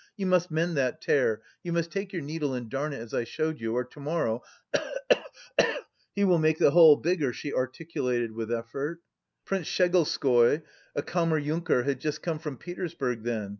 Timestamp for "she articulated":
7.31-8.31